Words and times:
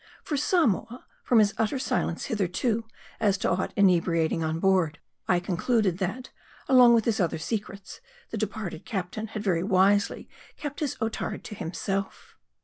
For 0.23 0.35
Samoa, 0.35 1.05
from 1.23 1.37
his 1.37 1.53
utter 1.59 1.77
silence 1.77 2.25
hitherto 2.25 2.85
as 3.19 3.37
to 3.37 3.51
aught 3.51 3.71
inebriating 3.75 4.43
on 4.43 4.59
board, 4.59 4.97
I 5.27 5.39
concluded, 5.39 5.99
that, 5.99 6.31
along 6.67 6.95
with 6.95 7.05
his 7.05 7.19
other 7.19 7.37
secrets, 7.37 8.01
the 8.31 8.37
departed 8.39 8.83
captain 8.83 9.27
had 9.27 9.43
very 9.43 9.61
wisely 9.61 10.27
kept 10.57 10.79
his 10.79 10.95
Otard 10.95 11.43
to 11.43 11.53
himself. 11.53 12.35